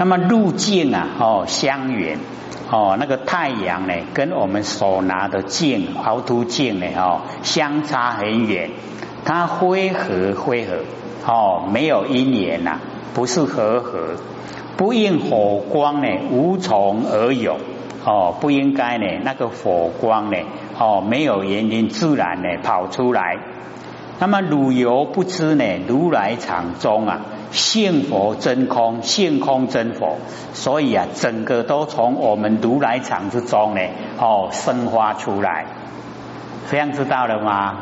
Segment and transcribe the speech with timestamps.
[0.00, 2.18] 那么路径啊，哦，相远，
[2.70, 8.70] 哦，那个太阳呢，跟我们手拿的镜凹凸镜呢，哦，相差很远，
[9.26, 10.78] 它灰合灰合，
[11.26, 12.78] 哦，没有因缘呐，
[13.12, 14.16] 不是和合，
[14.78, 17.58] 不应火光呢，无从而有，
[18.06, 20.38] 哦，不应该呢，那个火光呢，
[20.78, 23.36] 哦，没有原因，自然呢跑出来。
[24.18, 27.20] 那么汝犹不知呢，如来藏中啊，
[27.52, 30.18] 性佛真空，性空真佛，
[30.54, 33.80] 所以啊，整个都从我们如来场之中呢，
[34.18, 35.66] 哦，生发出来，
[36.70, 37.76] 这样知道了吗？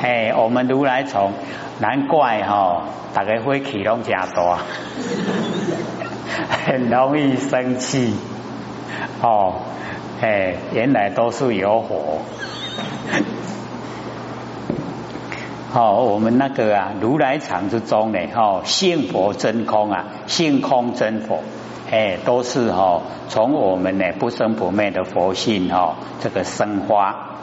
[0.00, 1.32] 嘿，我们如来从，
[1.78, 2.84] 难怪哈，
[3.14, 4.58] 大家会起拢加多，
[6.66, 8.14] 很容易生气，
[9.22, 9.54] 哦，
[10.20, 12.18] 哎，原来都是有火。
[15.72, 21.44] 好，我们那个啊，如来藏之中呢，哈，性佛真空啊，性空真佛，
[21.92, 27.36] 哎，都是哈，从我们呢不生不灭的佛性哈，这个生花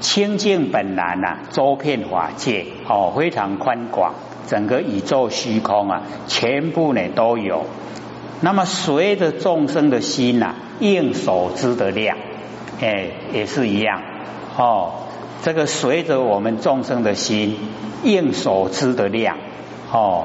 [0.00, 4.14] 清净本来呐，周遍法界哦，非常宽广，
[4.46, 7.66] 整个宇宙虚空啊，全部呢都有。
[8.40, 12.16] 那么随着众生的心呐，应所知的量，
[12.80, 14.00] 哎，也是一样
[14.56, 15.03] 哦。
[15.44, 17.58] 这个随着我们众生的心
[18.02, 19.36] 应所知的量
[19.92, 20.24] 哦，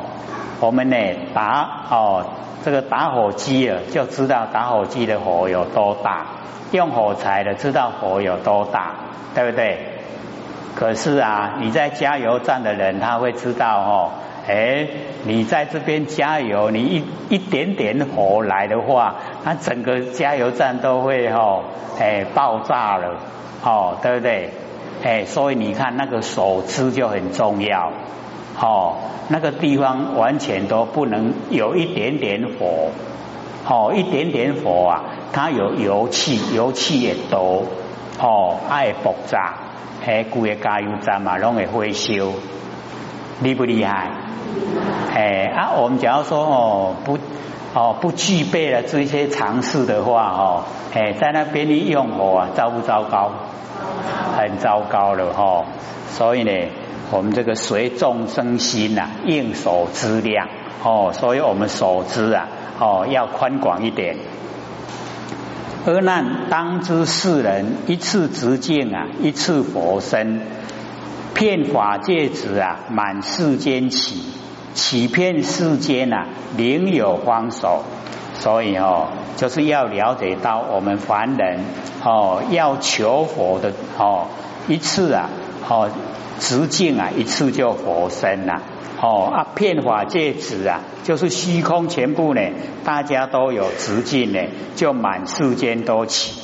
[0.61, 0.95] 我们呢
[1.33, 2.25] 打哦
[2.63, 6.25] 这个打火机啊，就知道打火机的火有多大；
[6.71, 8.93] 用火柴的知道火有多大，
[9.35, 9.77] 对不对？
[10.73, 14.11] 可是啊，你在加油站的人他会知道哦，
[14.47, 14.87] 哎，
[15.25, 21.65] 你在这边加油，你一一点点火来的话，那整个加油站都会哦，
[21.99, 23.17] 哎爆炸了
[23.65, 24.49] 哦，对不对？
[25.03, 27.91] 哎，所以你看那个手吃就很重要，
[28.59, 28.97] 哦，
[29.29, 32.89] 那个地方完全都不能有一点点火，
[33.65, 37.63] 哦，一点点火啊，它有油气，油气也多，
[38.19, 39.53] 哦，爱爆炸，
[40.05, 42.33] 哎，古个加油站嘛，拢会会烧，
[43.41, 44.11] 厉不厉害？
[45.15, 47.17] 哎啊，我们假如说哦不
[47.73, 50.63] 哦不具备了这些常识的话哦，
[50.93, 53.31] 哎，在那边你用火啊，糟不糟糕？
[54.37, 55.65] 很糟糕了哈，
[56.11, 56.51] 所以呢，
[57.11, 60.47] 我们这个随众生心呐，应所知量
[60.83, 62.47] 哦，所以我们所知啊，
[62.79, 64.15] 哦，要宽广一点。
[65.85, 70.41] 而难当知世人一次直径啊，一次佛身，
[71.33, 74.21] 骗法界子啊，满世间起，
[74.73, 76.27] 起骗世间呐，
[76.57, 77.83] 灵有方手。
[78.39, 81.59] 所以哦，就是要了解到我们凡人
[82.03, 84.27] 哦，要求佛的哦，
[84.67, 85.29] 一次啊，
[85.67, 85.89] 哦，
[86.39, 88.61] 直径啊，一次就佛身呐，
[89.01, 92.41] 哦啊，遍法界指啊，就是虚空全部呢，
[92.85, 94.39] 大家都有直径呢，
[94.75, 96.39] 就满世间都起，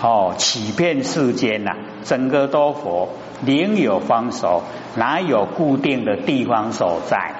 [0.00, 1.72] 哦，起遍世间呐，
[2.04, 3.10] 整个都佛，
[3.44, 4.62] 灵有方所，
[4.96, 7.34] 哪有固定的地方所在？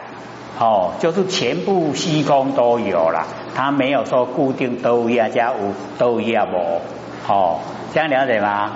[0.61, 3.25] 哦，就是全部虚空都有了，
[3.55, 6.81] 它没有说固定都要加无都要无，
[7.29, 7.61] 哦，
[7.95, 8.73] 这样了解吗？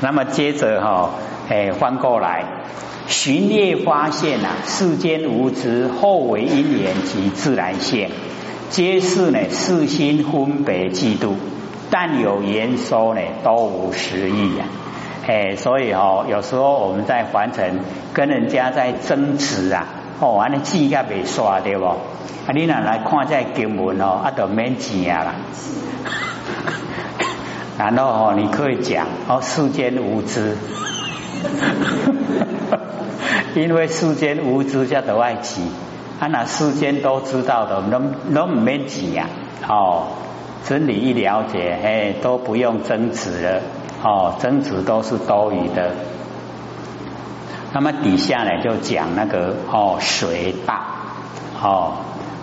[0.00, 1.10] 那么接着哈，
[1.48, 2.44] 哎，翻过来，
[3.06, 8.10] 寻业发现啊，世间无知，后为因缘及自然现，
[8.70, 11.34] 皆是呢世心分别嫉妒，
[11.88, 14.64] 但有言说呢，都无实意呀。
[15.26, 17.80] 哎，所以哦，有时候我们在凡尘
[18.12, 19.86] 跟人家在争执啊，
[20.18, 21.84] 哦，完了字也未刷对不？
[21.84, 21.96] 啊，
[22.54, 25.34] 你哪来看这经文哦，啊，都免钱啊啦。
[27.78, 30.56] 然后哦，你可以讲哦，世间无知，
[33.54, 35.64] 因为世间无知叫做爱钱，
[36.18, 39.26] 啊，那世间都知道的，能能唔免钱呀？
[39.68, 40.08] 哦，
[40.66, 43.60] 真理一了解，哎，都不用争执了。
[44.02, 45.92] 哦，争执都是多余的。
[47.72, 50.86] 那么底下呢，就讲那个哦，水大
[51.62, 51.92] 哦，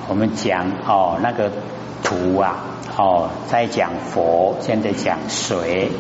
[0.08, 1.52] 我们讲哦那个
[2.04, 2.64] 土啊
[2.96, 5.92] 哦，在讲佛，现在讲水。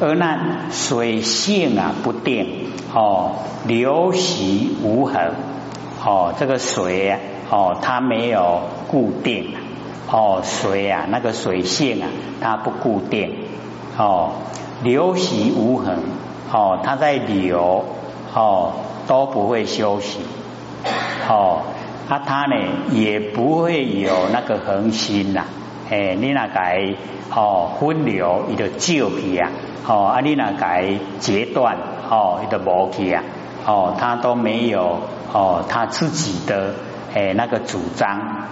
[0.00, 3.36] 而那水性啊不定哦，
[3.66, 5.34] 流习无痕
[6.04, 7.16] 哦，这个水
[7.50, 9.54] 哦，它没有固定
[10.10, 12.08] 哦，水啊那个水性啊，
[12.40, 13.36] 它不固定
[13.96, 14.32] 哦。
[14.82, 15.98] 流习无痕，
[16.52, 17.84] 哦，它在流，
[18.34, 18.72] 哦，
[19.06, 20.20] 都不会休息，
[21.28, 21.62] 哦，
[22.08, 22.54] 啊，它呢
[22.92, 25.44] 也不会有那个恒心呐，
[25.90, 26.94] 哎，你那改，
[27.34, 29.50] 哦，分流伊就旧去啊，
[29.86, 31.76] 哦，啊，你那改截断，
[32.08, 33.24] 哦，伊就无去啊，
[33.66, 35.00] 哦，他都没有
[35.32, 36.74] 哦他自己的
[37.14, 38.46] 诶那个主张。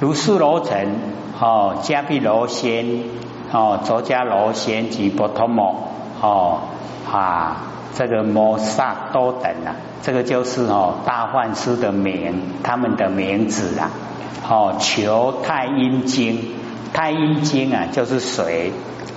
[0.00, 0.96] 如是罗城
[1.40, 2.86] 哦，迦毗罗仙
[3.50, 5.88] 哦，卓迦罗仙及波陀摩
[6.20, 6.60] 哦
[7.10, 7.62] 啊，
[7.94, 13.90] 这个摩萨多等啊，这个就是哦大幻师的名，他们的名字啊。
[14.50, 16.54] 哦，求太阴经，
[16.92, 18.72] 太阴经啊，就是水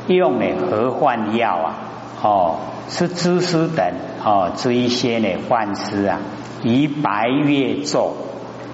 [0.07, 1.75] 用的合幻药啊。
[2.21, 2.55] 哦，
[2.89, 3.93] 是知师等
[4.25, 6.19] 哦，这一些呢幻师啊，
[6.63, 8.13] 以白月咒。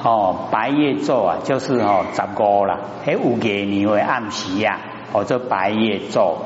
[0.03, 4.79] 哦，白夜咒啊，就是哦，十五啦，还五个年为暗时呀，
[5.13, 6.37] 哦，这白夜咒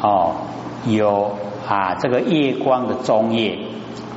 [0.00, 0.32] 哦，
[0.86, 1.32] 有
[1.68, 3.58] 啊，这个夜光的中夜，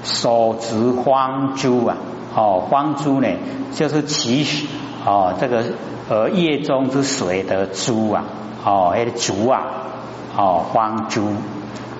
[0.04, 1.98] 手执荒珠啊，
[2.36, 3.28] 哦，荒珠呢，
[3.74, 4.68] 就是其
[5.06, 5.64] 哦，这个
[6.10, 8.24] 呃夜中之水的珠啊，
[8.64, 9.64] 哦，那个竹啊，
[10.38, 11.34] 哦，荒珠，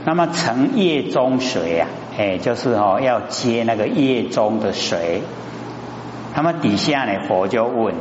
[0.06, 1.88] 那么盛夜中水啊，
[2.18, 5.22] 哎，就是哦，要接那个夜中的水。
[6.34, 7.94] 那么底下呢，佛就问：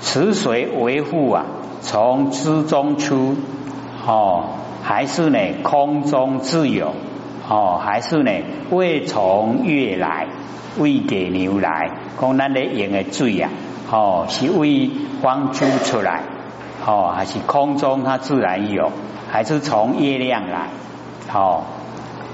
[0.00, 1.46] 此水为护啊？
[1.80, 3.36] 从之中出
[4.06, 4.44] 哦，
[4.82, 6.94] 还是呢空中自有
[7.48, 7.80] 哦？
[7.82, 8.32] 还是呢
[8.70, 10.26] 未从月来
[10.78, 11.90] 未给牛来？
[12.20, 13.48] 讲咱的用的水呀，
[13.90, 14.90] 哦，是为
[15.22, 16.22] 光珠出来
[16.86, 18.92] 哦，还是空中它自然有？
[19.30, 20.68] 还是从月亮来？
[21.32, 21.62] 哦，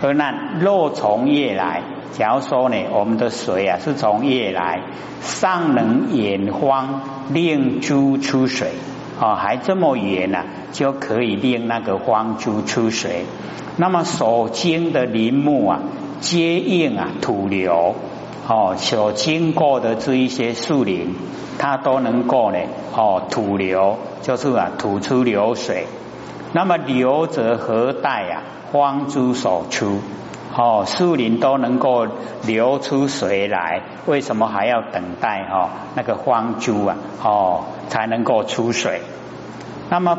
[0.03, 1.83] 而那若从月来？
[2.13, 4.81] 假如说呢，我们的水啊是从夜来，
[5.21, 8.71] 上能眼荒令珠出水
[9.19, 13.25] 啊，还这么远呢，就可以令那个荒猪出水。
[13.77, 15.81] 那么所经的林木啊，
[16.21, 17.95] 接应啊土流
[18.49, 21.15] 哦，所经过的这一些树林，
[21.59, 22.59] 它都能够呢
[22.95, 25.87] 哦土流，就是啊吐出流水。
[26.53, 28.43] 那么流则何待啊？
[28.73, 30.01] 荒猪所出。
[30.59, 32.07] 哦，树林都能够
[32.47, 36.97] 流出水来，为什么还要等待哈那个荒珠啊？
[37.23, 39.03] 哦，才能够出水。
[39.91, 40.19] 那么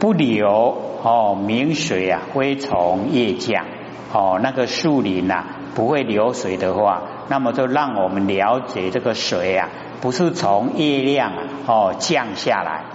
[0.00, 3.64] 不流哦，明水啊会从叶降
[4.12, 5.44] 哦，那个树林呐
[5.76, 9.68] 不会流水的话，那么就让我们了解这个水啊，
[10.00, 11.32] 不是从叶亮
[11.66, 12.86] 哦降下来，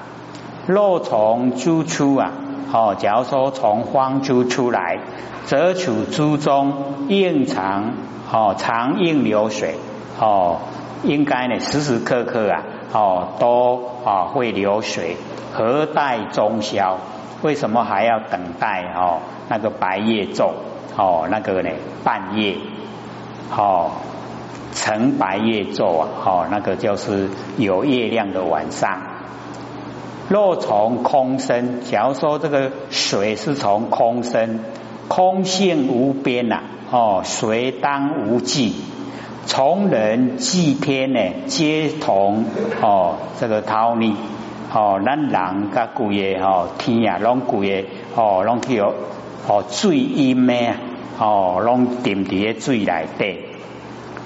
[0.67, 2.33] 若从珠出啊。
[2.71, 4.99] 哦，假如说从荒珠出来，
[5.45, 7.93] 则处珠中应常
[8.31, 9.75] 哦常应流水
[10.19, 10.59] 哦，
[11.03, 15.17] 应该呢时时刻刻啊哦都啊会流水，
[15.53, 16.97] 何待中宵？
[17.41, 19.19] 为什么还要等待哦
[19.49, 20.51] 那个白夜昼
[20.97, 21.69] 哦那个呢
[22.03, 22.57] 半夜
[23.55, 23.91] 哦
[24.73, 29.14] 成白夜昼啊哦那个就是有月亮的晚上。
[30.27, 34.59] 若从空生，假如说这个水是从空生，
[35.07, 38.73] 空性无边呐，哦，水当无际，
[39.45, 42.45] 从人祭天呢，皆同
[42.81, 44.15] 哦，这个逃离
[44.73, 47.85] 哦，咱人甲鬼嘢哦，天啊，拢鬼嘢
[48.15, 48.93] 哦，拢去哦，
[49.47, 50.73] 哦水阴咩
[51.19, 53.39] 哦，拢沉伫喺水内底，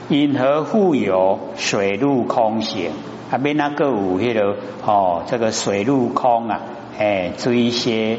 [0.07, 2.92] 因何富有水陆空性？
[3.31, 6.62] 啊，边那个有迄个哦，这个水陆空啊，
[6.98, 8.18] 哎，这一些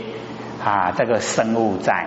[0.64, 2.06] 啊，这个生物在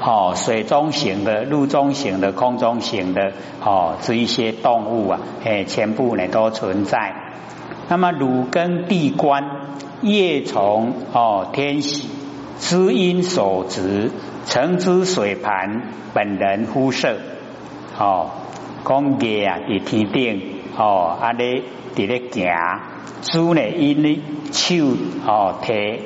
[0.00, 7.14] 哦，水中型的、陆中型的、空中型的哦，这一些动物啊，哎，全部呢都存在。
[7.88, 9.44] 那么汝根地观
[10.00, 12.08] 叶虫哦，天喜
[12.58, 14.10] 知音所植，
[14.46, 15.82] 成之水盘
[16.14, 17.18] 本人肤色
[17.98, 18.30] 哦，
[18.84, 20.55] 光叶啊，以天顶。
[20.76, 21.62] 哦，啊咧
[21.94, 22.80] 伫咧行，
[23.22, 24.18] 珠呢因咧
[24.52, 24.74] 手
[25.26, 26.00] 哦提，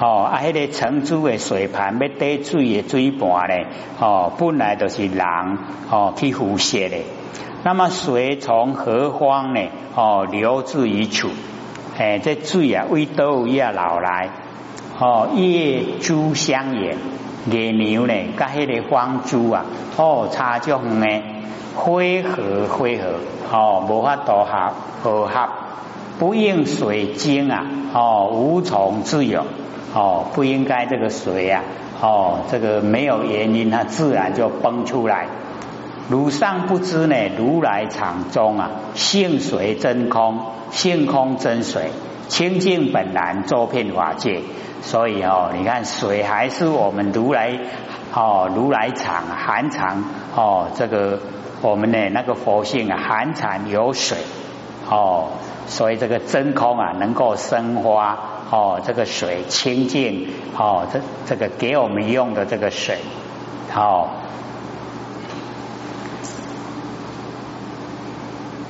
[0.00, 3.66] 哦啊迄个成珠诶水盘要滴水诶水盘咧，
[4.00, 5.26] 哦本来就是人
[5.90, 7.02] 哦去呼吸咧，
[7.64, 9.60] 那么水从何方呢？
[9.94, 11.28] 哦流至于处，
[11.98, 14.30] 诶这水啊为倒也流来，
[14.98, 16.96] 哦夜珠相沿，
[17.50, 19.64] 月牛呢甲迄个方珠啊，
[19.96, 21.22] 哦差距呢
[21.74, 23.04] 汇合汇合。
[23.48, 24.72] 哦，无法度合
[25.04, 25.48] 合合，
[26.18, 27.64] 不应水精啊！
[27.94, 29.44] 哦，无从自有
[29.94, 31.62] 哦，不应该这个水啊！
[32.02, 35.28] 哦，这个没有原因，它自然就崩出来。
[36.08, 37.14] 如上不知呢？
[37.38, 40.40] 如来场中啊，性水真空，
[40.72, 41.90] 性空真水，
[42.28, 44.42] 清净本然，周遍法界。
[44.82, 47.58] 所以哦，你看水还是我们如来
[48.14, 50.04] 哦，如来藏含藏
[50.34, 51.18] 哦，这个。
[51.62, 54.18] 我们的，那个佛性啊，寒产有水
[54.90, 55.30] 哦，
[55.66, 58.18] 所以这个真空啊，能够生花
[58.50, 62.98] 哦，这个水清净哦，这这个给我们用的这个水
[63.74, 64.10] 哦，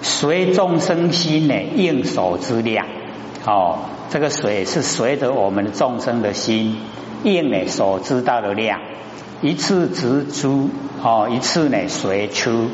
[0.01, 2.87] 随众生心呢应手之量，
[3.47, 3.79] 哦，
[4.11, 6.79] 这个水是随着我们众生的心
[7.23, 8.81] 应呢所知道的量，
[9.41, 10.69] 一次直出，
[11.01, 12.69] 哦，一次呢随出，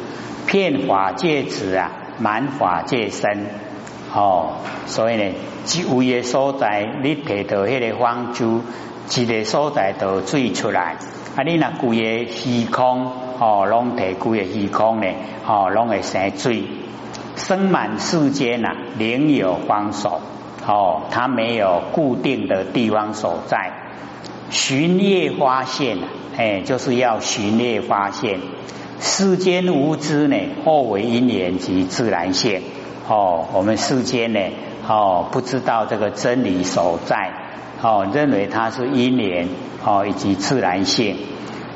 [0.47, 3.47] 遍法界子啊，满法界身，
[4.14, 4.55] 哦，
[4.87, 8.62] 所以呢，即有嘢所在，你提到迄个方珠，
[9.14, 10.97] 一个所在都水出来，
[11.37, 15.07] 啊，你那故个虚空，哦，拢提故个虚空呢，
[15.47, 16.64] 哦，拢会生水。
[17.35, 20.21] 生满世间呐，另有方所
[20.66, 23.73] 哦，它没有固定的地方所在。
[24.50, 25.99] 寻业发现
[26.37, 28.40] 哎，就是要寻业发现。
[29.00, 32.62] 世间无知呢，或为因缘及自然现
[33.09, 33.47] 哦。
[33.52, 34.40] 我们世间呢，
[34.88, 37.33] 哦，不知道这个真理所在
[37.83, 39.49] 哦，认为它是因缘
[39.85, 41.16] 哦，以及自然性，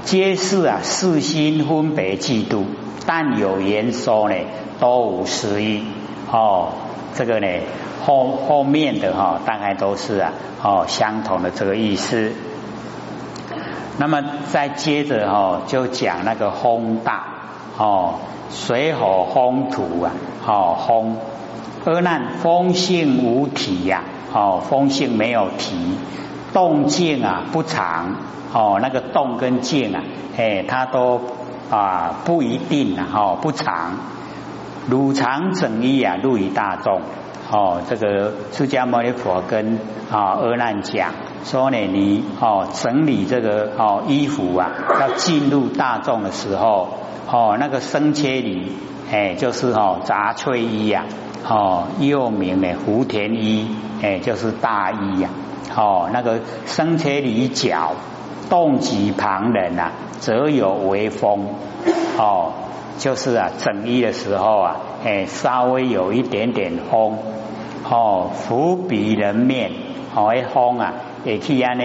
[0.05, 2.65] 皆是啊，世心分别嫉妒，
[3.07, 4.37] 但有言说呢。
[4.79, 5.85] 都无失意
[6.31, 6.69] 哦，
[7.17, 7.49] 这个呢
[8.05, 10.33] 后后面的哈大概都是啊
[10.63, 12.33] 哦相同的这个意思。
[13.99, 17.25] 那么再接着哈就讲那个风大
[17.79, 18.17] 哦
[18.51, 20.13] 水火风土啊
[20.47, 21.17] 哦风
[21.87, 24.05] 二难风性无体呀。
[24.35, 25.97] 哦风性没有体。
[26.53, 28.17] 动静啊不长。
[28.53, 30.03] 哦那个动跟静啊
[30.37, 31.23] 哎它都
[31.71, 33.95] 啊不一定啊哦不长。
[34.89, 37.01] 汝常整衣啊，入于大众。
[37.49, 39.79] 哦，这个释迦牟尼佛跟
[40.11, 41.13] 啊阿难讲
[41.45, 46.89] 说呢，你哦整理这个哦衣服啊，要进入大众的时候，
[47.31, 48.73] 哦那个生切里，
[49.13, 51.05] 哎就是哦杂翠衣呀，
[51.49, 53.69] 哦又名呢福田衣，
[54.03, 55.31] 哎就是大衣呀，
[55.77, 57.93] 哦那个生切里脚
[58.49, 61.47] 动及旁人啊，则有微风，
[62.19, 62.53] 哦。
[62.99, 67.19] 就是啊，整衣的时候啊，哎，稍微有一点点风，
[67.87, 69.71] 哦，拂鼻人面，
[70.15, 71.85] 哦，风啊，也去安呢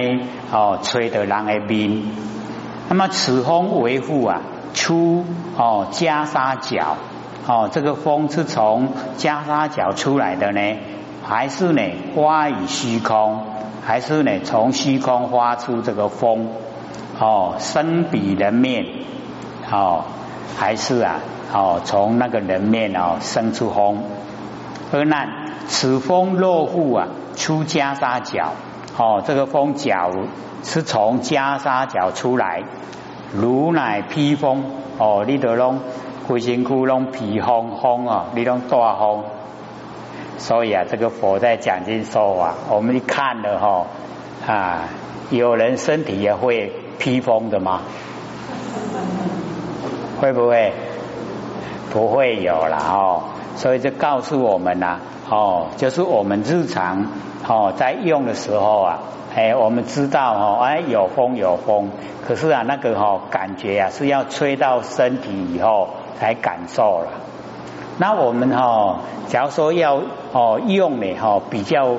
[0.53, 2.01] 哦，吹得人的面。
[2.88, 4.39] 那么此风为护啊，
[4.74, 5.25] 出
[5.58, 6.96] 哦袈裟角，
[7.46, 8.88] 哦，这个风是从
[9.18, 10.77] 袈裟角出来的呢，
[11.27, 11.82] 还是呢
[12.15, 13.41] 发于虚空，
[13.84, 16.50] 还是呢从虚空发出这个风？
[17.20, 18.86] 哦，生彼人面，
[19.72, 20.04] 哦。
[20.58, 21.22] 还是啊，
[21.54, 24.04] 哦，从那个人面哦生出风。
[24.92, 25.30] 而难
[25.66, 28.52] 此风落户啊，出袈裟角。
[28.98, 30.12] 哦，这个风角
[30.64, 32.64] 是从袈裟角出来，
[33.34, 34.66] 如乃披风。
[35.00, 35.80] 哦，你得拢
[36.28, 39.24] 灰辛苦拢披风风哦，你拢大风。
[40.38, 43.86] 所以啊，这个佛在讲经说法，我们一看了哈
[44.48, 44.90] 啊，
[45.30, 47.82] 有人身体也会披风的吗？
[50.20, 50.74] 会不会
[51.92, 53.24] 不会有了哦？
[53.56, 57.06] 所以就告诉我们呐，哦，就是我们日常
[57.48, 59.00] 哦在用的时候啊，
[59.36, 61.90] 哎，我们知道哦，哎，有风有风，
[62.28, 67.12] 可是啊，那个哈感觉啊是要吹到身体以后才感受了。
[68.01, 70.01] 那我们哈，假如说要
[70.34, 71.98] 哦用呢哈，比较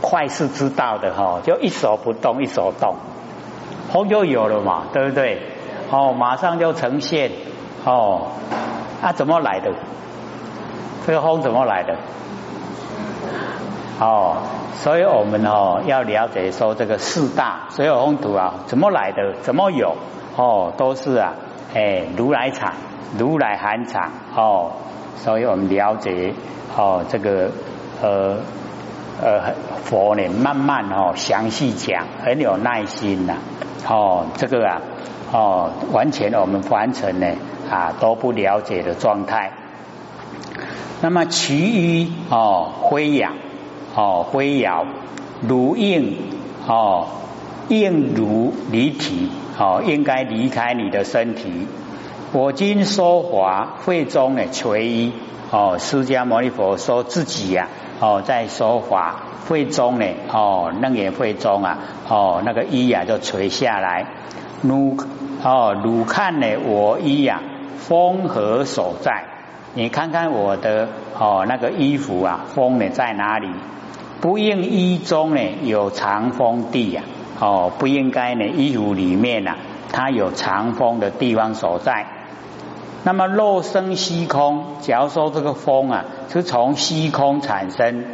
[0.00, 2.94] 快是知道的哈，就一手不动一手动，
[3.92, 5.42] 风就有了嘛，对不对？
[5.90, 7.30] 哦，马上就呈现。
[7.84, 8.28] 哦，
[9.02, 9.70] 啊，怎么来的？
[11.06, 11.94] 这个风怎么来的？
[14.00, 14.38] 哦，
[14.76, 19.34] 所以我们哦要了解说这个四大所有风土啊，怎么来的？
[19.42, 19.94] 怎么有？
[20.38, 21.34] 哦，都是啊，
[21.74, 22.72] 哎，如来藏，
[23.18, 24.10] 如来含藏。
[24.34, 24.70] 哦，
[25.16, 26.34] 所以我们了解
[26.76, 27.50] 哦这个
[28.02, 28.36] 呃
[29.22, 29.54] 呃
[29.84, 33.36] 佛呢，慢慢哦详细讲，很有耐心呐。
[33.88, 34.80] 哦，这个啊，
[35.32, 37.26] 哦，完全我们完成呢。
[37.70, 39.50] 啊，都不了解的状态。
[41.00, 43.36] 那么其余哦，灰养
[43.94, 44.84] 哦，灰窑
[45.40, 46.18] 如应
[46.66, 47.06] 哦，
[47.68, 51.66] 应如离体哦，应该离开你的身体。
[52.34, 55.12] 佛经说法会中的垂衣
[55.52, 57.68] 哦，释迦牟尼佛说自己呀
[58.00, 64.06] 哦，在说法会中呢哦，楞严会中啊哦，那个衣呀就垂下来。
[64.62, 64.96] 汝
[65.44, 67.40] 哦，汝看呢，我衣呀。
[67.78, 69.26] 风何所在？
[69.74, 73.48] 你看看我的哦，那个衣服啊，风呢在哪里？
[74.20, 77.04] 不应衣中呢有藏风地呀，
[77.38, 79.54] 哦，不应该呢衣服里面呐，
[79.92, 82.06] 它有藏风的地方所在。
[83.04, 88.04] 那么肉生虚空，假如说这个风啊是从虚空产生，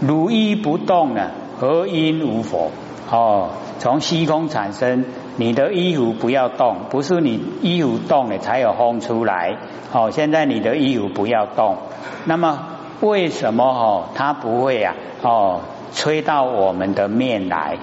[0.00, 2.70] 如衣不动呢，何因无佛？
[3.10, 5.04] 哦，从虚空产生，
[5.36, 9.58] 你的衣服不要动，不是你衣服动了才有风出来。
[9.92, 11.76] 哦，现在你的衣服不要动，
[12.24, 12.68] 那么
[13.02, 14.94] 为什么哦它不会啊？
[15.20, 15.60] 哦，
[15.92, 17.76] 吹到我们的面来？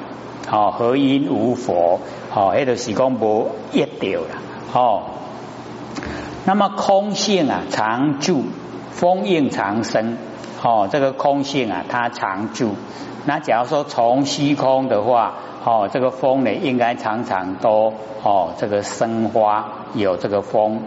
[0.51, 1.99] 哦，何因无佛？
[2.33, 4.29] 哦，那个是讲无一掉了。
[4.73, 5.03] 哦，
[6.45, 8.43] 那么空性啊，常住，
[8.91, 10.17] 风应常生。
[10.61, 12.75] 哦，这个空性啊，它常住。
[13.25, 17.93] 那假如说从虚空的话，哦，这个风呢，应该常常都
[18.23, 20.81] 哦，这个生花有这个风。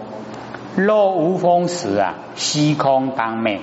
[0.76, 3.60] 若无风时啊，虚空当灭。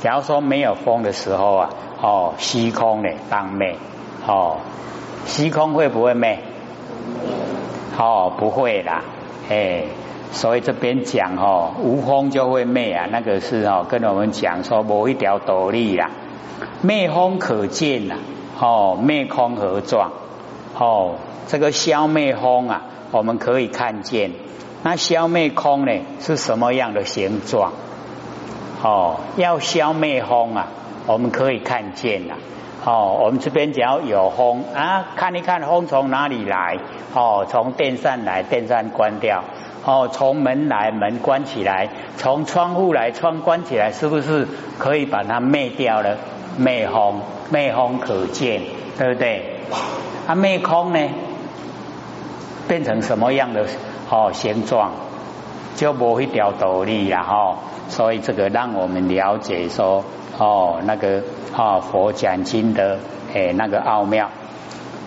[0.00, 1.70] 假如说没有风的时候啊，
[2.00, 3.76] 哦，虚空呢当灭。
[4.26, 4.56] 哦，
[5.26, 6.40] 虚空会不会灭？
[7.96, 9.04] 哦，不会啦。
[9.48, 9.84] 哎，
[10.32, 13.06] 所以这边讲哦，无风就会灭啊。
[13.10, 16.10] 那个是哦，跟我们讲说某一条道理啦。
[16.80, 18.16] 灭风可见呐，
[18.58, 20.10] 哦，灭空何状？
[20.78, 24.32] 哦，这个消灭风啊，我们可以看见。
[24.82, 27.72] 那消灭空呢是什么样的形状？
[28.82, 30.68] 哦，要消灭风啊，
[31.06, 32.34] 我们可以看见呐。
[32.84, 36.78] 哦，我们这边只要有风啊，看一看风从哪里来？
[37.14, 39.44] 哦，从电扇来，电扇关掉。
[39.84, 41.88] 哦，从门来，门关起来。
[42.16, 44.46] 从窗户来，窗关起来，是不是
[44.78, 46.16] 可以把它灭掉了？
[46.56, 47.20] 灭风，
[47.50, 48.62] 灭风可见，
[48.98, 49.56] 对不对？
[50.26, 51.00] 啊，灭空呢，
[52.68, 53.66] 变成什么样的？
[54.10, 54.92] 哦，形状
[55.74, 57.56] 就不会掉道理呀，哈，
[57.88, 60.04] 所以这个让我们了解说，
[60.38, 61.22] 哦，那个
[61.56, 62.98] 啊佛讲经的
[63.32, 64.28] 诶那个奥妙，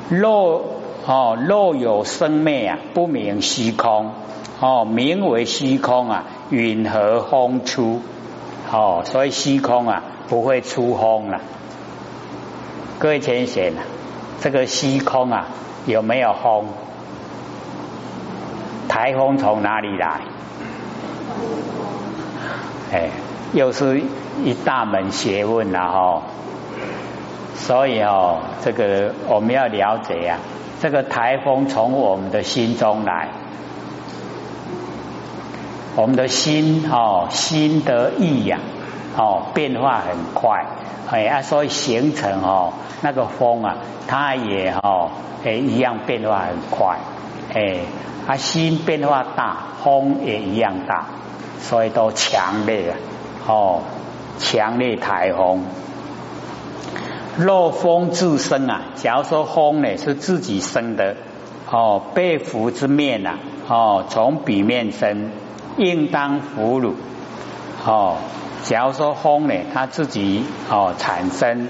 [0.10, 0.64] 若
[1.06, 4.12] 哦若有生灭啊，不明虚空，
[4.60, 8.02] 哦名为虚空啊，云何风出？
[8.72, 11.42] 哦，所以虚空啊不会出风了。
[12.98, 13.84] 各位先贤啊，
[14.42, 15.48] 这个虚空啊
[15.86, 16.66] 有没有风？
[18.88, 20.22] 台风从哪里来？
[22.94, 23.10] 哎，
[23.54, 24.02] 又是
[24.44, 26.22] 一大门学问了哈。
[27.56, 30.40] 所以哦，这个我们要了解啊，
[30.80, 33.30] 这个台风从我们的心中来，
[35.96, 38.60] 我们的心哦，心得意呀，
[39.18, 40.66] 哦，变化很快，
[41.10, 43.78] 哎啊，所以形成哦，那个风啊，
[44.08, 45.12] 它也哦，
[45.44, 46.98] 哎，一样变化很快，
[47.54, 47.80] 哎。
[48.28, 51.06] 啊，心变化大，风也一样大，
[51.60, 52.98] 所以都强烈啊！
[53.46, 53.82] 哦，
[54.40, 55.62] 强烈台风，
[57.38, 58.82] 若风自生啊！
[58.96, 61.18] 假如说风呢是自己生的，
[61.70, 65.30] 哦，被福之面呐，哦，从彼面生，
[65.78, 66.94] 应当俘虏。
[67.86, 68.18] 哦，
[68.64, 71.68] 假如说风呢，它自己哦产生，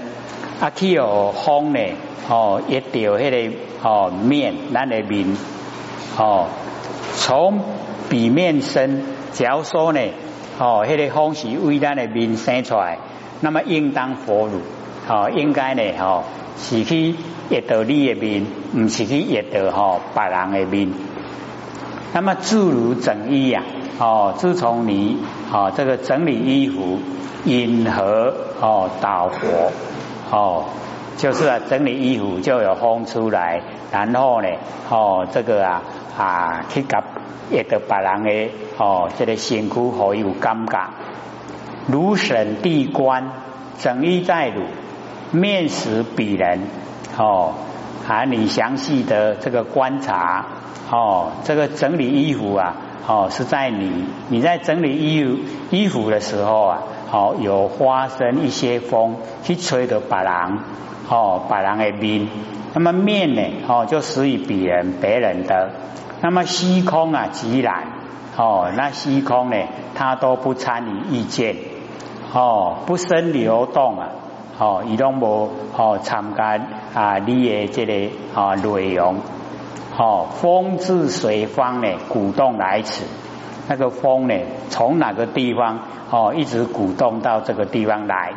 [0.60, 1.80] 啊，去有风呢，
[2.28, 5.36] 哦，一掉迄个哦面，咱的面。
[6.18, 6.46] 哦，
[7.16, 7.60] 从
[8.08, 10.00] 笔面生，假如说呢，
[10.58, 12.98] 哦，迄个风是为咱的面生出来，
[13.42, 14.52] 那么应当俘虏，
[15.06, 16.24] 哦，应该呢，哦，
[16.58, 17.14] 是去
[17.50, 20.90] 悦到你的面，唔是去悦到吼别人的面。
[22.14, 23.62] 那么诸如整衣呀，
[23.98, 25.18] 哦，自从你
[25.52, 26.98] 哦这个整理衣服，
[27.44, 29.72] 引河哦导火，
[30.30, 30.64] 哦，
[31.16, 34.48] 就是啊整理衣服就有风出来，然后呢，
[34.90, 35.82] 哦这个啊。
[36.18, 37.04] 啊，去甲
[37.50, 40.86] 一个别人的哦，这个辛苦好有尴尬。
[41.88, 43.32] 如审地官，
[43.78, 44.62] 整衣在汝，
[45.30, 46.62] 面食鄙人
[47.18, 47.52] 哦，
[48.08, 50.46] 啊，你详细的这个观察
[50.90, 52.76] 哦，这个整理衣服啊，
[53.08, 55.38] 哦，是在你你在整理衣服
[55.70, 60.58] 衣服的时候啊，哦，有发生一些风去吹的别人
[61.08, 62.28] 哦，别人的面，
[62.74, 65.70] 那么面呢，哦，就属于别人别人的。
[66.20, 67.84] 那么虚空啊，即然
[68.36, 69.56] 哦，那虚空呢，
[69.94, 71.54] 它都不参与意见。
[72.32, 74.08] 哦，不生流动啊，
[74.58, 76.60] 哦，伊拢无哦参加
[76.92, 79.16] 啊你的这个啊内容。
[79.98, 83.04] 哦，风自水方呢，鼓动来此，
[83.68, 84.34] 那个风呢，
[84.68, 85.80] 从哪个地方
[86.10, 88.34] 哦，一直鼓动到这个地方来，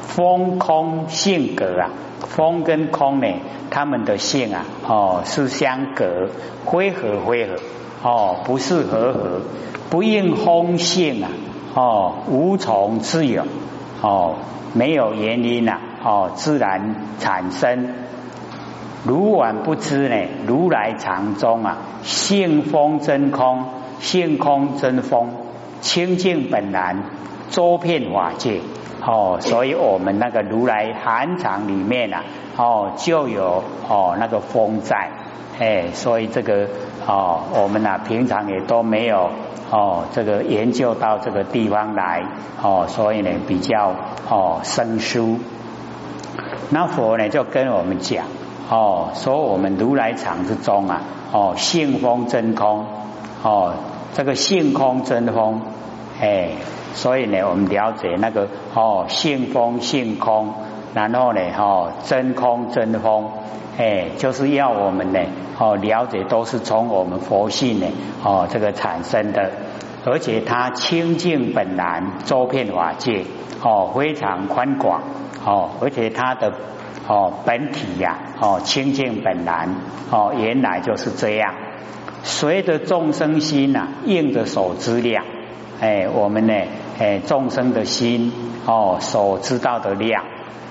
[0.00, 1.90] 风空性格啊。
[2.26, 3.28] 风跟空呢，
[3.70, 6.28] 他们的性啊，哦是相隔，
[6.64, 7.56] 灰合灰合，
[8.02, 9.40] 哦不是合合，
[9.90, 11.30] 不应风性啊，
[11.74, 13.44] 哦无从自有，
[14.00, 14.36] 哦
[14.72, 17.94] 没有原因呐，哦自然产生。
[19.04, 23.64] 如晚不知呢，如来藏中啊，性风真空，
[24.00, 25.28] 性空真风，
[25.82, 27.04] 清净本然，
[27.50, 28.60] 周遍法界
[29.04, 32.24] 哦，所以我们那个如来含场里面啊
[32.56, 35.10] 哦就有哦那个风在
[35.58, 36.68] 哎，所以这个
[37.06, 39.28] 哦我们啊平常也都没有
[39.70, 42.24] 哦这个研究到这个地方来
[42.62, 43.94] 哦，所以呢比较
[44.30, 45.38] 哦生疏。
[46.70, 48.24] 那佛呢就跟我们讲
[48.70, 52.86] 哦，说我们如来场之中啊哦性空真空
[53.42, 53.74] 哦，
[54.14, 55.60] 这个性空真空
[56.20, 56.50] 哎。
[56.94, 60.54] 所以呢，我们了解那个哦，性空性空，
[60.94, 63.32] 然后呢，哦，真空真空，
[63.76, 65.18] 哎，就是要我们呢，
[65.58, 67.86] 哦，了解都是从我们佛性呢，
[68.22, 69.50] 哦，这个产生的，
[70.04, 73.24] 而且它清净本然，周遍法界，
[73.60, 75.02] 哦，非常宽广，
[75.44, 76.52] 哦，而且它的
[77.06, 79.74] 哦本体呀，哦，清净本然，
[80.10, 81.54] 哦，原来就是这样，
[82.22, 85.24] 随着众生心呐，应着所知量，
[85.80, 86.54] 哎，我们呢。
[86.96, 88.32] 哎，众生的心
[88.66, 90.22] 哦，所知道的量，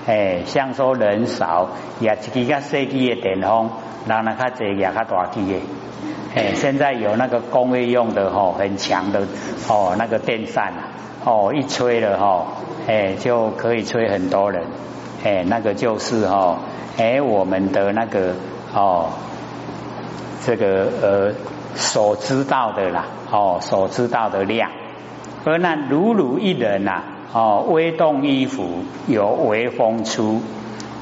[0.06, 1.68] 哎，像说人少，
[2.00, 3.68] 也几个设计的电风，
[4.08, 5.60] 让那较济也较大机的，
[6.34, 9.20] 哎，现在有那个工业用的吼，很强的
[9.68, 10.72] 哦，那个电扇
[11.26, 12.46] 哦，一吹了哈，
[12.86, 14.64] 哎，就可以吹很多人，
[15.24, 16.58] 哎，那个就是哈，
[16.98, 18.34] 哎，我们的那个
[18.74, 19.08] 哦，
[20.44, 21.32] 这个呃，
[21.74, 24.70] 所知道的啦，哦，所知道的量。
[25.46, 30.42] 而那如如一人呐，哦，微动衣服，有微风出，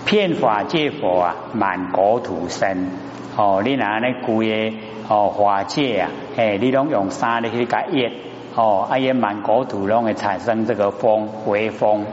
[0.06, 2.90] 骗法界佛啊，满国土生。
[3.36, 4.72] 哦，你拿那古耶
[5.08, 8.12] 哦法界啊，哎，你拢用沙的去改业，
[8.54, 12.04] 哦，啊也满国土拢会产生这个风微风，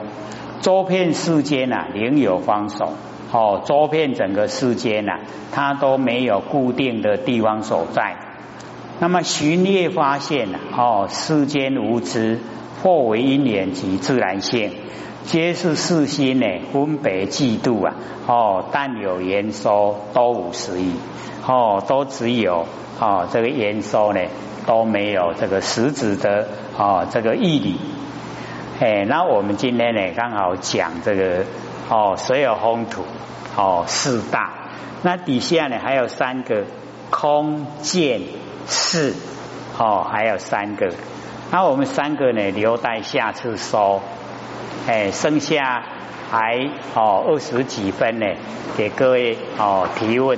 [0.62, 2.94] 周遍世间呐，另有方所。
[3.32, 5.20] 哦，周遍整个世间呐，
[5.52, 8.18] 它都没有固定的地方所在。
[9.00, 10.58] 那么寻猎发现呢？
[10.76, 12.40] 哦，世间无知，
[12.82, 14.72] 或为因缘及自然性，
[15.26, 17.96] 皆是世心呢分别嫉妒啊！
[18.28, 20.94] 哦，但有言说都无实意，
[21.46, 22.66] 哦，都只有
[23.00, 24.22] 哦这个言说呢
[24.66, 27.76] 都没有这个实质的哦这个义理。
[28.80, 31.44] 哎，那我们今天呢刚好讲这个
[31.90, 33.04] 哦水有风土
[33.58, 34.54] 哦四大，
[35.04, 36.64] 那底下呢还有三个
[37.10, 38.22] 空见。
[38.66, 39.16] 四
[39.80, 40.94] 哦，还有三个，
[41.52, 44.02] 那我们三个呢，留待下次说。
[44.88, 45.84] 哎，剩下
[46.30, 48.28] 还哦二十几分呢，
[48.78, 50.38] 给各位哦提问。